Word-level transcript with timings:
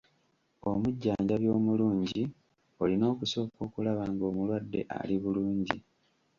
Omujjanjabi 0.69 1.47
omulungi 1.57 2.23
olina 2.83 3.05
okusooka 3.13 3.59
okulaba 3.67 4.03
ng’omulwadde 4.13 4.81
ali 4.99 5.15
bulungi. 5.23 5.77